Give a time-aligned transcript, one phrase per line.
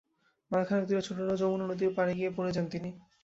[0.51, 2.89] Mile খানেক দূরে ছোট যমুনা নদীর পাড়ে গিয়ে পড়ে যান তিনি।